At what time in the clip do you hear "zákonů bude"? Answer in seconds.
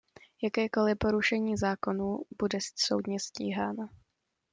1.57-2.59